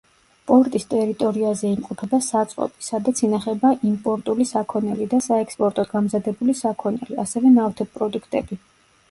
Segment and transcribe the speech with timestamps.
[0.51, 8.61] პორტის ტერიტორიაზე იმყოფება საწყობი, სადაც ინახება იმპორტული საქონელი და საექსპორტოდ გამზადებული საქონელი, ასევე ნავთობპროდუქტები.